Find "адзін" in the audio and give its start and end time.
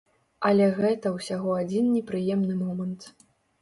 1.61-1.95